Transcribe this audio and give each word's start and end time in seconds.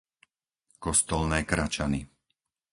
Kostolné 0.83 1.39
Kračany 1.51 2.01